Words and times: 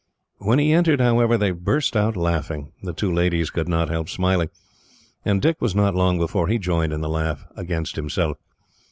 When 0.39 0.57
he 0.57 0.71
entered, 0.71 0.99
however, 0.99 1.37
they 1.37 1.51
burst 1.51 1.95
out 1.95 2.17
laughing. 2.17 2.71
The 2.81 2.91
two 2.91 3.13
ladies 3.13 3.51
could 3.51 3.69
not 3.69 3.89
help 3.91 4.09
smiling, 4.09 4.49
and 5.23 5.39
Dick 5.39 5.61
was 5.61 5.75
not 5.75 5.93
long 5.93 6.17
before 6.17 6.47
he 6.47 6.57
joined 6.57 6.91
in 6.91 7.01
the 7.01 7.07
laugh 7.07 7.45
against 7.55 7.97
himself. 7.97 8.39